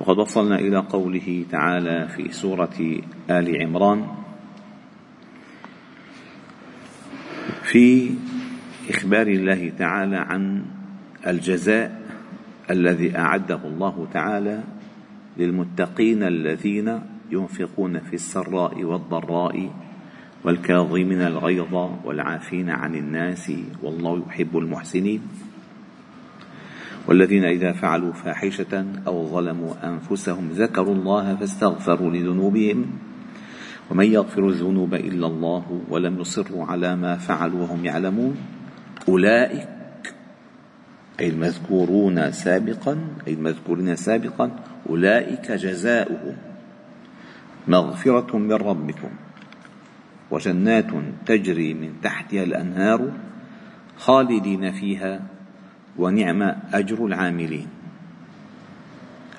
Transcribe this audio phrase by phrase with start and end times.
[0.00, 3.00] وقد وصلنا إلى قوله تعالى في سورة
[3.30, 4.06] آل عمران
[7.62, 8.10] في
[8.90, 10.64] إخبار الله تعالى عن
[11.26, 12.02] الجزاء
[12.70, 14.62] الذي أعده الله تعالى
[15.36, 19.70] للمتقين الذين ينفقون في السراء والضراء
[20.44, 25.20] والكاظمين الغيظ والعافين عن الناس والله يحب المحسنين.
[27.06, 32.86] والذين إذا فعلوا فاحشة أو ظلموا أنفسهم ذكروا الله فاستغفروا لذنوبهم
[33.90, 38.36] ومن يغفر الذنوب إلا الله ولم يصروا على ما فعلوا وهم يعلمون
[39.08, 39.68] أولئك
[41.20, 44.50] أي المذكورون سابقا أي المذكورين سابقا
[44.88, 46.36] أولئك جزاؤهم
[47.68, 49.08] مغفرة من ربكم
[50.30, 50.90] وجنات
[51.26, 53.12] تجري من تحتها الأنهار
[53.96, 55.20] خالدين فيها
[55.98, 57.68] ونعم أجر العاملين.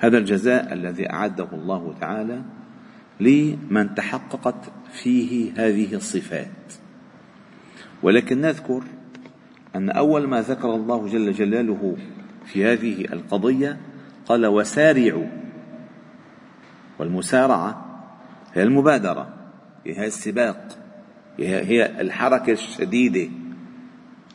[0.00, 2.42] هذا الجزاء الذي أعده الله تعالى
[3.20, 6.72] لمن تحققت فيه هذه الصفات.
[8.02, 8.82] ولكن نذكر
[9.76, 11.96] أن أول ما ذكر الله جل جلاله
[12.46, 13.78] في هذه القضية
[14.26, 15.26] قال وسارعوا
[16.98, 17.84] والمسارعة
[18.54, 19.34] هي المبادرة
[19.86, 20.78] هي السباق
[21.38, 23.30] هي الحركة الشديدة.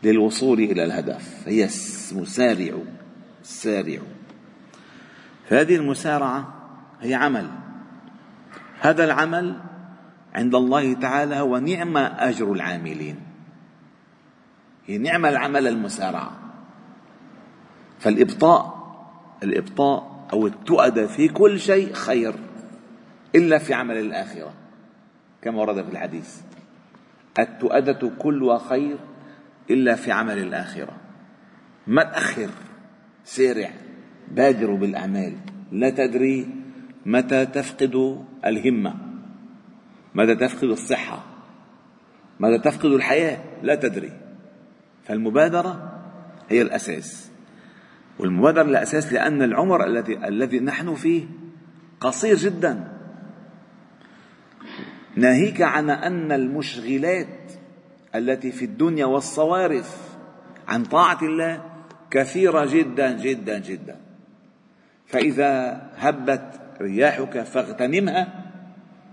[0.03, 1.47] للوصول إلى الهدف.
[1.47, 1.69] هي
[2.11, 2.73] مسارع
[3.43, 3.99] سارع
[5.49, 6.53] فهذه المسارعة
[7.01, 7.49] هي عمل.
[8.79, 9.59] هذا العمل
[10.33, 13.15] عند الله تعالى هو نعم أجر العاملين.
[14.87, 16.31] هي نعم العمل المسارعة.
[17.99, 18.83] فالإبطاء
[19.43, 22.33] الإبطاء أو التؤدة في كل شيء خير
[23.35, 24.53] إلا في عمل الآخرة.
[25.41, 26.41] كما ورد في الحديث.
[27.39, 28.97] التؤدة كلها خير
[29.69, 30.97] إلا في عمل الآخرة.
[31.87, 32.49] ما تأخر
[33.23, 33.69] سارع
[34.31, 35.33] بادروا بالأعمال.
[35.71, 36.47] لا تدري
[37.05, 38.95] متى تفقد الهمة.
[40.15, 41.25] متى تفقد الصحة.
[42.39, 43.43] متى تفقد الحياة.
[43.63, 44.11] لا تدري.
[45.03, 46.01] فالمبادرة
[46.49, 47.31] هي الأساس.
[48.19, 51.25] والمبادرة الأساس لأن العمر الذي الذي نحن فيه
[51.99, 52.93] قصير جدا.
[55.15, 57.42] ناهيك عن أن المشغلات
[58.15, 60.17] التي في الدنيا والصوارف
[60.67, 61.61] عن طاعة الله
[62.11, 63.95] كثيرة جدا جدا جدا.
[65.05, 68.43] فإذا هبت رياحك فاغتنمها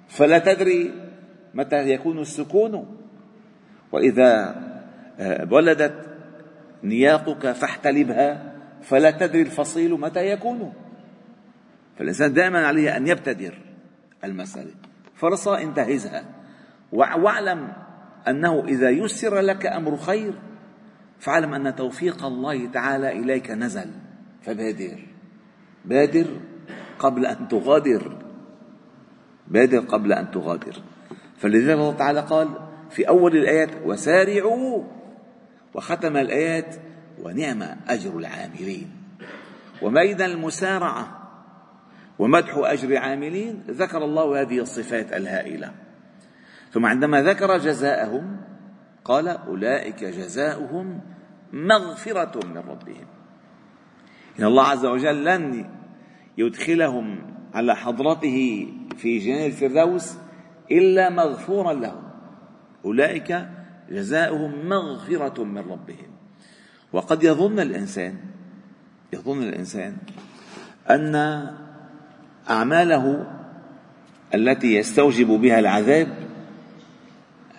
[0.08, 0.94] فلا تدري
[1.54, 2.96] متى يكون السكون.
[3.92, 4.54] وإذا
[5.50, 6.06] ولدت
[6.84, 10.72] نياقك فاحتلبها فلا تدري الفصيل متى يكون.
[11.98, 13.58] فالإنسان دائما عليه أن يبتدر
[14.24, 14.74] المسألة.
[15.14, 16.24] فرصة انتهزها.
[16.92, 17.72] واعلم
[18.28, 20.32] أنه إذا يسر لك أمر خير
[21.18, 23.90] فاعلم أن توفيق الله تعالى إليك نزل.
[24.42, 24.98] فبادر.
[25.84, 26.26] بادر
[26.98, 28.16] قبل أن تغادر.
[29.48, 30.76] بادر قبل أن تغادر.
[31.38, 32.48] فلذلك الله تعالى قال
[32.90, 34.84] في أول الآيات وسارعوا
[35.74, 36.76] وختم الآيات
[37.22, 38.90] ونعم أجر العاملين.
[39.82, 41.20] وبين المسارعة
[42.18, 45.72] ومدح أجر عاملين ذكر الله هذه الصفات الهائلة.
[46.72, 48.36] ثم عندما ذكر جزاءهم
[49.04, 51.00] قال أولئك جزاؤهم
[51.52, 53.06] مغفرة من ربهم.
[54.38, 55.70] إن الله عز وجل لن
[56.38, 57.22] يدخلهم
[57.54, 60.14] على حضرته في جنان الفردوس
[60.70, 62.02] إلا مغفورا لهم.
[62.84, 63.48] أولئك
[63.90, 66.10] جزاؤهم مغفرة من ربهم.
[66.92, 68.14] وقد يظن الإنسان
[69.12, 69.96] يظن الإنسان
[70.90, 71.14] أن
[72.50, 73.26] أعماله
[74.34, 76.29] التي يستوجب بها العذاب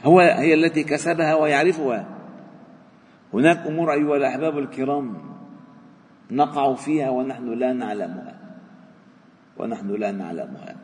[0.04, 2.06] هو هي التي كسبها ويعرفها.
[3.34, 5.18] هناك أمور أيها الأحباب الكرام
[6.32, 8.36] نقع فيها ونحن لا نعلمها.
[9.58, 10.76] ونحن لا نعلمها.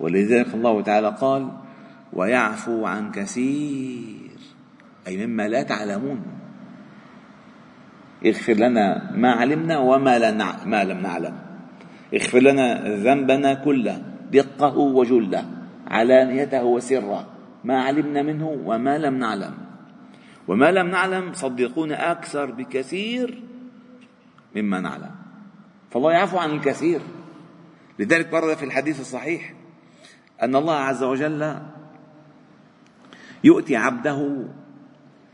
[0.00, 1.48] ولذلك الله تعالى قال
[2.12, 4.38] ويعفو عن كثير
[5.06, 6.22] أي مما لا تعلمون.
[8.26, 10.30] اغفر لنا ما علمنا وما لا.
[10.66, 11.34] ما لم نعلم.
[12.14, 14.02] اغفر لنا ذنبنا كله
[14.32, 15.44] دقه وجله
[15.88, 17.39] علانيته وسره.
[17.64, 19.54] ما علمنا منه وما لم نعلم.
[20.48, 23.42] وما لم نعلم صدقون أكثر بكثير
[24.56, 25.10] مما نعلم.
[25.90, 27.00] فالله يعفو عن الكثير.
[27.98, 29.54] لذلك ورد في الحديث الصحيح
[30.42, 31.56] أن الله عز وجل
[33.44, 34.44] يؤتي عبده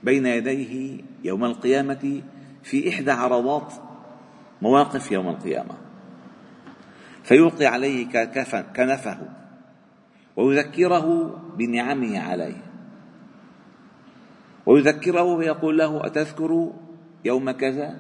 [0.03, 2.23] بين يديه يوم القيامة
[2.63, 3.73] في إحدى عرضات
[4.63, 5.75] مواقف يوم القيامة.
[7.25, 8.07] فيلقي عليه
[8.77, 9.46] كنفه.
[10.37, 12.63] ويذكره بنعمه عليه.
[14.67, 16.73] ويذكره ويقول له أتذكر
[17.25, 17.97] يوم كذا؟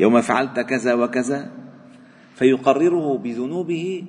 [0.00, 1.50] يوم فعلت كذا وكذا؟
[2.34, 4.04] فيقرره بذنوبه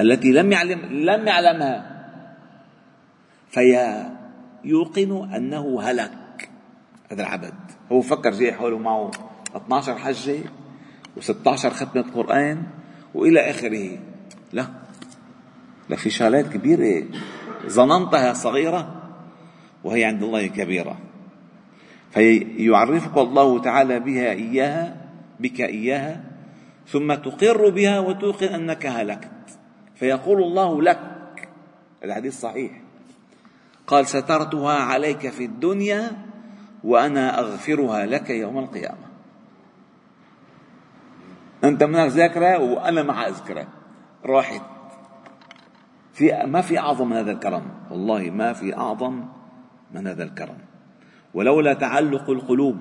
[0.00, 1.92] التي لم يعلم لم يعلمها.
[3.50, 6.50] فيوقن أنه هلك
[7.10, 7.54] هذا العبد.
[7.92, 9.10] هو فكر جاي حوله معه
[9.56, 10.38] 12 حجة
[11.16, 12.62] و16 ختمة قرآن
[13.14, 14.11] وإلى آخره.
[14.52, 14.66] لا.
[15.88, 17.04] لا في شغلات كبيرة.
[17.66, 19.02] ظننتها صغيرة
[19.84, 20.98] وهي عند الله كبيرة.
[22.10, 24.96] فيعرفك الله تعالى بها إياها
[25.40, 26.24] بك إياها
[26.88, 29.58] ثم تقر بها وتوقن أنك هلكت.
[29.94, 31.48] فيقول الله لك.
[32.04, 32.72] الحديث صحيح.
[33.86, 36.12] قال سترتها عليك في الدنيا
[36.84, 39.06] وأنا أغفرها لك يوم القيامة.
[41.64, 43.68] أنت منك ذاكرة وأنا مع أذكرها
[44.26, 44.62] راحت.
[46.12, 49.24] في ما في أعظم من هذا الكرم؟ والله ما في أعظم
[49.94, 50.58] من هذا الكرم.
[51.34, 52.76] ولولا تعلق القلوب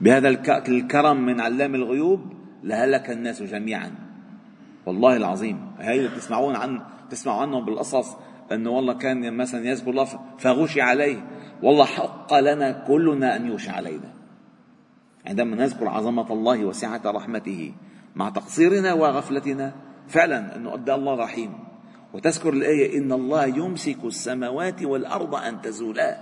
[0.00, 0.28] بهذا
[0.68, 2.20] الكرم من علام الغيوب
[2.62, 3.90] لهلك الناس جميعا.
[4.86, 5.72] والله العظيم.
[5.78, 8.16] هي تسمعون عن تسمعوا عنهم بالقصص
[8.52, 10.04] إنه والله كان مثلا يذكر الله
[10.38, 11.26] فغشي عليه.
[11.62, 14.12] والله حق لنا كلنا أن يوشى علينا.
[15.26, 17.72] عندما نذكر عظمة الله وسعة رحمته
[18.16, 19.72] مع تقصيرنا وغفلتنا
[20.08, 21.52] فعلا أنه قد الله رحيم.
[22.14, 26.18] وتذكر الآية إن الله يمسك السماوات والأرض أن تزولا.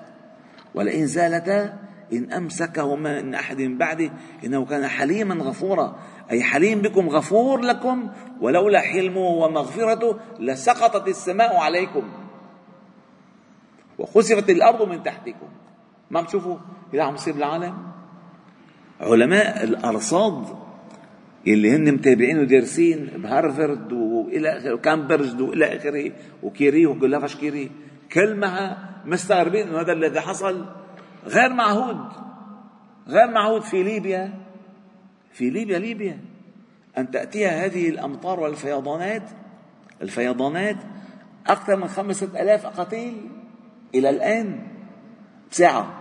[0.75, 1.79] ولئن زالتا
[2.12, 4.11] إن امسكهما من أحد بعده
[4.44, 5.97] إنه كان حليما غفورا.
[6.31, 8.11] أي حليم بكم غفور لكم
[8.41, 12.03] ولولا حلمه ومغفرته لسقطت السماء عليكم.
[13.99, 15.49] وخسفت الأرض من تحتكم.
[16.11, 16.56] ما بتشوفوا؟
[16.94, 17.79] إذا عم يصير بالعالم
[19.00, 20.44] علماء الأرصاد
[21.46, 27.70] اللي هن متابعين ودارسين بهارفرد وإلى اخره وكامبريدج والى آخره وكيري وجلافش كيري؟
[28.12, 30.66] كل ما مستغربين إنه هذا الذي حصل.
[31.26, 31.98] غير معهود.
[33.08, 34.32] غير معهود في ليبيا.
[35.32, 36.19] في ليبيا ليبيا.
[36.98, 39.22] أن تأتيها هذه الأمطار والفيضانات.
[40.02, 40.76] الفيضانات
[41.46, 43.28] أكثر من خمسة ألاف قتيل
[43.94, 44.66] إلى الآن.
[45.50, 46.00] بساعة.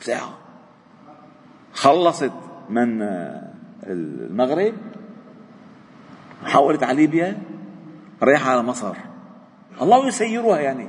[0.00, 0.38] بساعة.
[1.72, 2.32] خلصت
[2.68, 3.02] من
[3.86, 4.74] المغرب
[6.44, 7.38] حولت على ليبيا
[8.22, 8.94] رايحة على مصر.
[9.82, 10.88] الله يسيرها يعني.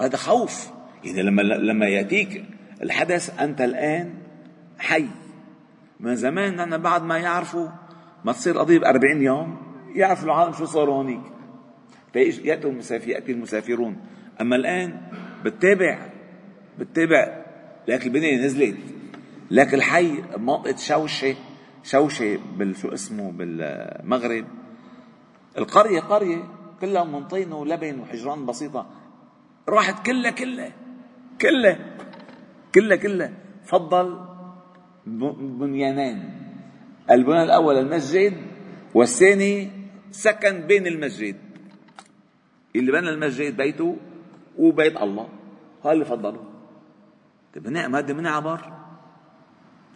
[0.00, 0.70] هذا خوف.
[1.04, 2.44] يعني لما لما يأتيك
[2.82, 4.14] الحدث أنت الآن
[4.78, 5.06] حي.
[6.00, 7.68] من زمان نحن بعد ما يعرفوا
[8.24, 9.56] ما تصير قضية ب 40 يوم
[9.94, 11.22] يعرف العالم شو صار هونيك.
[12.14, 13.96] يأتوا المسافر يأتي المسافرون.
[14.40, 15.00] أما الآن
[15.44, 15.98] بتتابع
[16.78, 17.44] بتتابع.
[17.88, 18.76] لك البنية نزلت.
[19.50, 21.34] لك الحي منطقة شوشة
[21.84, 24.46] شوشة بالشو اسمه بالمغرب.
[25.58, 26.42] القرية قرية
[26.80, 28.86] كلها من طين ولبن وحجران بسيطة.
[29.68, 30.72] راحت كلها كلها
[31.40, 31.78] كلها
[32.74, 33.32] كلها كلها.
[33.64, 34.20] فضل
[35.60, 36.18] بنيانين.
[37.10, 38.32] البناء الأول المسجد
[38.94, 39.70] والثاني
[40.10, 41.36] سكن بين المسجد.
[42.76, 43.96] اللي بنى المسجد بيته
[44.58, 45.28] وبيت الله.
[45.84, 46.44] هذا اللي فضلوا.
[47.54, 48.72] طيب هذه من عبر؟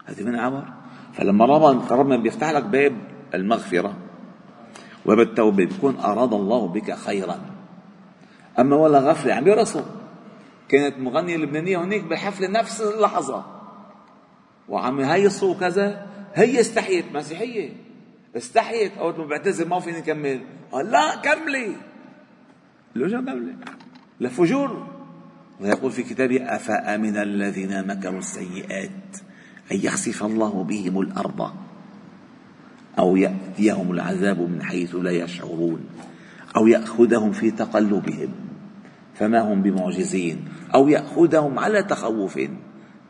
[0.05, 0.78] هذه من عبر؟
[1.13, 1.45] فلما
[1.91, 2.93] ربنا بيفتح لك باب
[3.35, 3.97] المغفرة
[5.07, 7.41] وباب التوبة بيكون أراد الله بك خيرا.
[8.59, 9.85] أما ولا غفلة عم يرسل
[10.69, 13.45] كانت مغنية لبنانية هناك بحفلة نفس اللحظة.
[14.69, 17.73] وعم يهيصوا وكذا هي استحيت مسيحية.
[18.37, 18.99] استحيت.
[18.99, 20.41] أول ما بعتذر ما فيني كمل.
[20.73, 21.77] قال لا كملي.
[22.95, 23.57] لو كملي؟
[24.21, 24.87] لفجور.
[25.61, 29.28] ويقول في كتابه أفأمن الذين مكروا السيئات؟
[29.73, 31.53] أن يخسف الله بهم الأرض
[32.99, 35.81] أو يأتيهم العذاب من حيث لا يشعرون
[36.57, 38.29] أو يأخذهم في تقلبهم
[39.15, 40.45] فما هم بمعجزين
[40.75, 42.41] أو يأخذهم على تخوف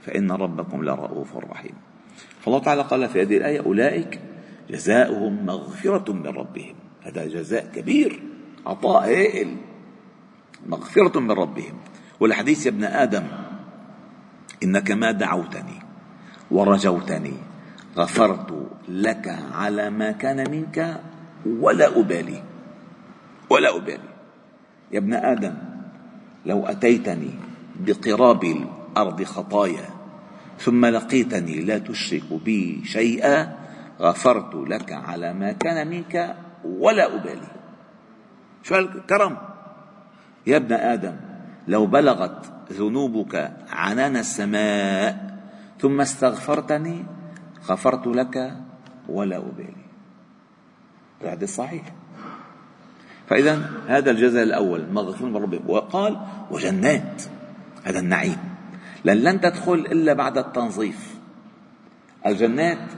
[0.01, 1.75] فإن ربكم لرؤوف رحيم.
[2.41, 4.21] فالله تعالى قال في هذه الآية أولئك
[4.71, 6.75] جزاؤهم مغفرة من ربهم.
[7.03, 8.23] هذا جزاء كبير
[8.67, 9.57] عطاء هائل
[10.67, 11.75] مغفرة من ربهم.
[12.21, 13.25] والحديث يا ابن آدم
[14.63, 15.78] إنك ما دعوتني.
[16.51, 17.35] ورجوتني.
[17.97, 21.01] غفرت لك على ما كان منك
[21.47, 22.43] ولا أبالي.
[23.51, 24.11] ولا أبالي.
[24.93, 25.55] يا ابن آدم
[26.47, 27.31] لو أتيتني
[27.81, 29.89] بقراب الأرض خطايا
[30.59, 33.55] ثم لقيتني لا تشرك بي شيئا
[34.01, 37.53] غفرت لك على ما كان منك ولا أبالي.
[38.63, 39.37] شو الكرم؟
[40.47, 41.17] يا ابن آدم
[41.69, 45.28] لو بلغت ذنوبك عنان السماء
[45.81, 47.05] ثم استغفرتني
[47.67, 48.57] غفرت لك
[49.09, 49.89] ولا أبالي.
[51.23, 51.83] الحديث صحيح.
[53.29, 56.21] فإذا هذا الجزاء الأول مغفور من ربك وقال
[56.51, 57.23] وجنات
[57.85, 58.39] هذا النعيم.
[59.05, 61.15] لن لن تدخل إلا بعد التنظيف.
[62.27, 62.93] الجنات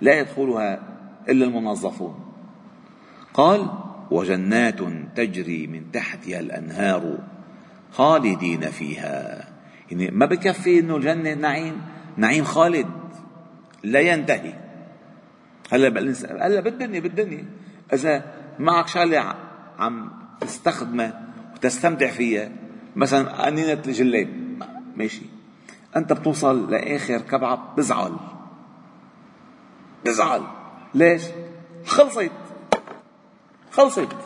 [0.00, 0.80] لا يدخلها
[1.28, 2.14] إلا المنظفون.
[3.34, 3.70] قال
[4.10, 4.78] وجنات
[5.16, 7.18] تجري من تحتها الأنهار
[7.92, 9.48] خالدين فيها.
[9.90, 11.80] يعني ما بكفي إنه الجنة نعيم؟
[12.16, 12.88] نعيم خالد
[13.82, 14.54] لا ينتهي.
[15.72, 15.88] هلا
[16.46, 17.44] هلا بالدنيا بالدنيا.
[17.92, 18.24] إذا
[18.58, 19.34] معك شغلة
[19.78, 21.22] عم تستخدمها
[21.54, 22.50] وتستمتع فيها
[22.96, 24.28] مثلا قنينة الجلاب
[24.96, 25.22] ماشي.
[25.96, 28.12] أنت بتوصل لآخر كبعة بزعل.
[30.04, 30.42] بزعل.
[30.94, 31.22] ليش؟
[31.86, 32.30] خلصت.
[33.70, 34.16] خلصت.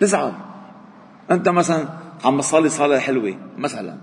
[0.00, 0.32] بزعل.
[1.30, 1.88] أنت مثلا
[2.24, 3.98] عم بصلي صلاة حلوة مثلا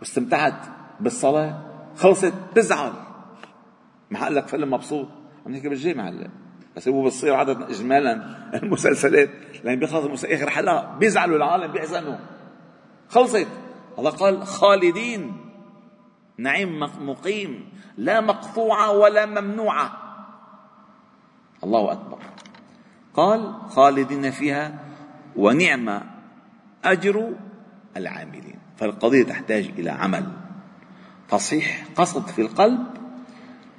[0.00, 0.66] واستمتعت
[1.00, 2.92] بالصلاة خلصت بزعل
[4.10, 5.08] ما لك فيلم مبسوط.
[5.46, 6.30] عم نحكي بالجامعة هلا.
[6.76, 8.14] بس هو بتصير عادة اجمالا
[8.62, 9.30] المسلسلات.
[9.64, 12.16] لأن بيخلص آخر حلقة بيزعلوا العالم بيحزنوا.
[13.08, 13.48] خلصت.
[13.98, 15.36] الله قال خالدين.
[16.38, 17.72] نعيم مقيم.
[17.96, 19.92] لا مقطوعة ولا ممنوعة.
[21.64, 22.18] الله أكبر.
[23.14, 24.78] قال خالدين فيها
[25.36, 26.00] ونعم
[26.84, 27.32] أجر
[27.96, 28.58] العاملين.
[28.76, 30.41] فالقضية تحتاج إلى عمل.
[31.32, 32.86] تصحيح قصد في القلب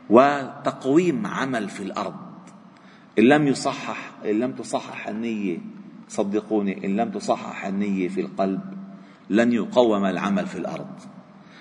[0.10, 2.15] وتقويم عمل في الأرض.
[3.19, 5.57] إن لم يصحح إن لم تصحح النية
[6.10, 8.62] صدقوني إن لم تصحح النية في القلب
[9.29, 10.89] لن يقوم العمل في الأرض.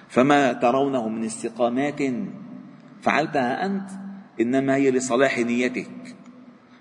[0.08, 2.00] فما ترونه من استقامات
[3.02, 3.90] فعلتها أنت
[4.40, 6.16] إنما هي لصلاح نيتك.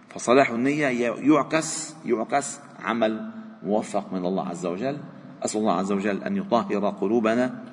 [0.10, 3.32] فصلاح النية يعكس يعكس عمل
[3.64, 4.98] موفق من الله عز وجل.
[5.46, 7.71] أسأل الله عز وجل أن يطهر قلوبنا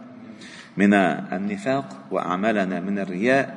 [0.78, 3.56] من النفاق وأعمالنا من الرياء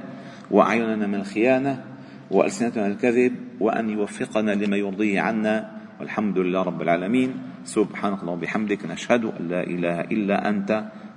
[0.51, 1.83] وأعيننا من الخيانة
[2.31, 5.55] وألسنتنا الكذب وأن يوفقنا لما يرضيه عنا
[5.99, 7.29] والحمد لله رب العالمين.
[7.61, 10.69] سبحانك اللهم وبحمدك نشهد أن لا إله إلا أنت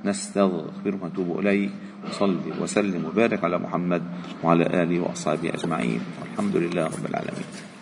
[0.04, 1.72] نستغفرك ونتوب إليك.
[2.04, 4.02] وصلي وسلم وبارك على محمد
[4.44, 6.00] وعلى آله وأصحابه أجمعين.
[6.20, 7.73] والحمد لله رب العالمين.